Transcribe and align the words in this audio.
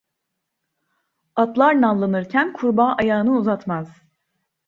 Atlar 1.35 1.81
nallanırken 1.81 2.53
kurbağa 2.53 2.93
ayağını 2.95 3.37
uzatmaz. 3.37 4.01